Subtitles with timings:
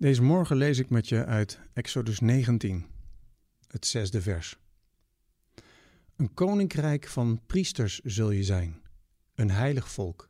[0.00, 2.86] Deze morgen lees ik met je uit Exodus 19,
[3.66, 4.58] het zesde vers.
[6.16, 8.82] Een koninkrijk van priesters zul je zijn,
[9.34, 10.28] een heilig volk.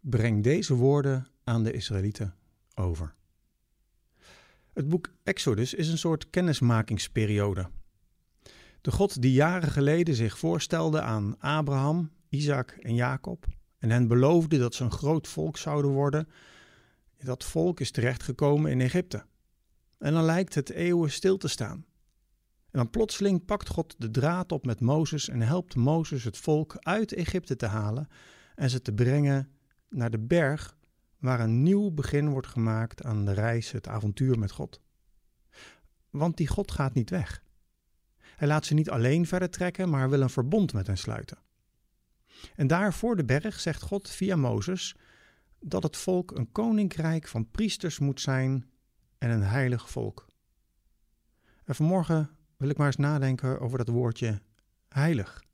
[0.00, 2.34] Breng deze woorden aan de Israëlieten
[2.74, 3.14] over.
[4.72, 7.70] Het boek Exodus is een soort kennismakingsperiode.
[8.80, 13.46] De God die jaren geleden zich voorstelde aan Abraham, Isaac en Jacob
[13.78, 16.28] en hen beloofde dat ze een groot volk zouden worden,
[17.18, 19.24] dat volk is terechtgekomen in Egypte.
[19.98, 21.84] En dan lijkt het eeuwen stil te staan.
[22.70, 26.76] En dan plotseling pakt God de draad op met Mozes en helpt Mozes het volk
[26.78, 28.08] uit Egypte te halen
[28.54, 29.50] en ze te brengen
[29.88, 30.76] naar de berg
[31.18, 34.80] waar een nieuw begin wordt gemaakt aan de reis, het avontuur met God.
[36.10, 37.42] Want die God gaat niet weg.
[38.18, 41.38] Hij laat ze niet alleen verder trekken, maar wil een verbond met hen sluiten.
[42.54, 44.96] En daar voor de berg zegt God via Mozes
[45.68, 48.70] dat het volk een koninkrijk van priesters moet zijn
[49.18, 50.26] en een heilig volk.
[51.64, 54.40] En vanmorgen wil ik maar eens nadenken over dat woordje
[54.88, 55.44] heilig.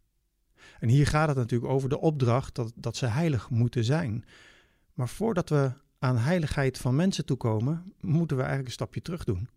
[0.80, 4.24] En hier gaat het natuurlijk over de opdracht dat, dat ze heilig moeten zijn.
[4.94, 9.48] Maar voordat we aan heiligheid van mensen toekomen, moeten we eigenlijk een stapje terug doen.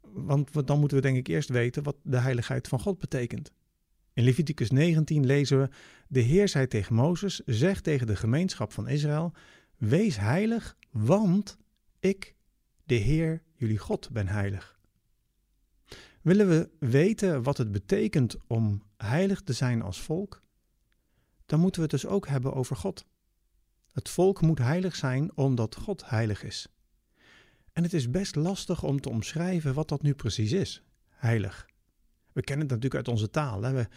[0.00, 3.52] Want dan moeten we denk ik eerst weten wat de heiligheid van God betekent.
[4.18, 5.68] In Leviticus 19 lezen we:
[6.08, 9.32] De Heer zei tegen Mozes: Zeg tegen de gemeenschap van Israël:
[9.76, 11.58] Wees heilig, want
[12.00, 12.34] ik,
[12.84, 14.78] de Heer, jullie God, ben heilig.
[16.22, 20.42] Willen we weten wat het betekent om heilig te zijn als volk?
[21.46, 23.06] Dan moeten we het dus ook hebben over God.
[23.92, 26.68] Het volk moet heilig zijn omdat God heilig is.
[27.72, 31.66] En het is best lastig om te omschrijven wat dat nu precies is, heilig.
[32.38, 33.62] We kennen het natuurlijk uit onze taal.
[33.62, 33.72] Hè?
[33.72, 33.88] We,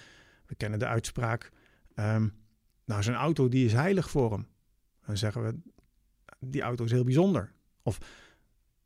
[0.46, 1.52] we, kennen de uitspraak,
[1.96, 2.34] um,
[2.86, 4.48] nou zijn auto die is heilig voor hem.
[5.06, 5.60] Dan zeggen we,
[6.40, 7.54] die auto is heel bijzonder.
[7.82, 7.98] Of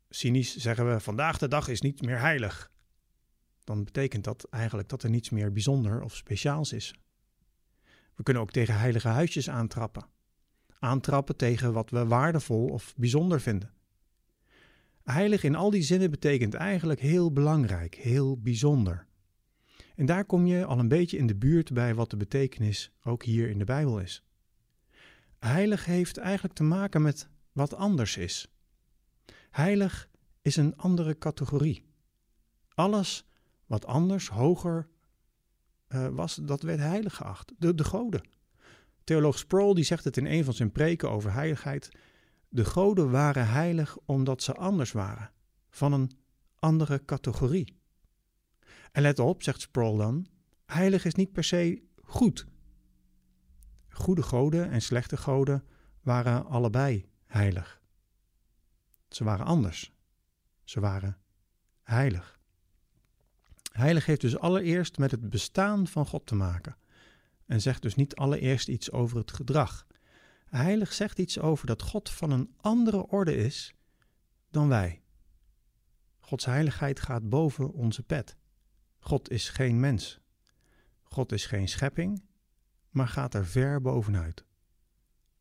[0.08, 2.70] cynisch zeggen we, vandaag de dag is niet meer heilig.
[3.64, 6.94] Dan betekent dat eigenlijk dat er niets meer bijzonder of speciaals is.
[8.14, 10.06] We kunnen ook tegen heilige huisjes aantrappen.
[10.78, 13.72] Aantrappen tegen wat we waardevol of bijzonder vinden.
[15.02, 19.06] Heilig in al die zinnen betekent eigenlijk heel belangrijk, heel bijzonder.
[19.96, 23.22] En daar kom je al een beetje in de buurt bij wat de betekenis ook
[23.22, 24.22] hier in de Bijbel is.
[25.38, 28.48] Heilig heeft eigenlijk te maken met wat anders is.
[29.50, 30.08] Heilig
[30.42, 31.84] is een andere categorie.
[32.74, 33.26] Alles
[33.66, 34.88] wat anders, hoger
[35.88, 37.52] uh, was, dat werd heilig geacht.
[37.58, 38.28] De, de goden.
[39.04, 41.88] Theoloog Sproul die zegt het in een van zijn preken over heiligheid.
[42.48, 45.30] De goden waren heilig omdat ze anders waren,
[45.70, 46.10] van een
[46.58, 47.75] andere categorie.
[48.96, 50.26] En let op, zegt Sproul dan,
[50.66, 52.46] heilig is niet per se goed.
[53.88, 55.64] Goede goden en slechte goden
[56.00, 57.82] waren allebei heilig.
[59.08, 59.92] Ze waren anders.
[60.64, 61.18] Ze waren
[61.82, 62.40] heilig.
[63.72, 66.76] Heilig heeft dus allereerst met het bestaan van God te maken
[67.46, 69.86] en zegt dus niet allereerst iets over het gedrag.
[70.46, 73.74] Heilig zegt iets over dat God van een andere orde is
[74.50, 75.02] dan wij.
[76.18, 78.36] Gods heiligheid gaat boven onze pet.
[79.06, 80.20] God is geen mens.
[81.02, 82.22] God is geen schepping,
[82.90, 84.44] maar gaat er ver bovenuit.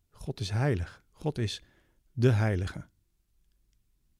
[0.09, 1.03] God is heilig.
[1.11, 1.63] God is
[2.13, 2.87] de heilige.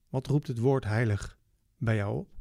[0.08, 1.38] Wat roept het woord heilig
[1.76, 2.35] bij jou op?